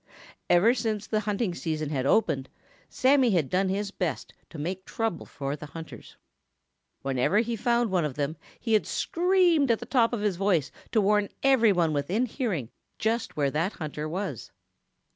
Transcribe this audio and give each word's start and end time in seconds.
Ever 0.49 0.73
since 0.73 1.05
the 1.05 1.19
hunting 1.29 1.53
season 1.53 1.91
had 1.91 2.07
opened, 2.07 2.49
Sammy 2.89 3.29
had 3.29 3.51
done 3.51 3.69
his 3.69 3.91
best 3.91 4.33
to 4.49 4.57
make 4.57 4.83
trouble 4.83 5.27
for 5.27 5.55
the 5.55 5.67
hunters. 5.67 6.17
Whenever 7.03 7.37
he 7.37 7.51
had 7.51 7.59
found 7.63 7.91
one 7.91 8.03
of 8.03 8.15
them 8.15 8.35
he 8.59 8.73
had 8.73 8.87
screamed 8.87 9.69
at 9.69 9.77
the 9.77 9.85
top 9.85 10.11
of 10.11 10.21
his 10.21 10.37
voice 10.37 10.71
to 10.91 11.01
warn 11.01 11.29
every 11.43 11.71
one 11.71 11.93
within 11.93 12.25
hearing 12.25 12.71
just 12.97 13.37
where 13.37 13.51
that 13.51 13.73
hunter 13.73 14.09
was. 14.09 14.51